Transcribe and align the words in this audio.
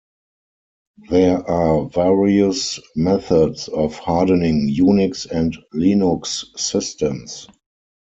There 1.11 1.47
are 1.47 1.85
various 1.89 2.79
methods 2.95 3.67
of 3.67 3.99
hardening 3.99 4.67
Unix 4.67 5.29
and 5.29 5.55
Linux 5.75 6.57
systems. 6.59 7.47